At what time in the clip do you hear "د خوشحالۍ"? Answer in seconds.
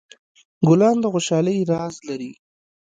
1.01-1.57